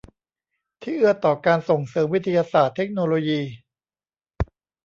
[0.83, 3.41] ที่เอื้อต่อการส่งเสริมวิทยาศาสตร์เทคโนโลยี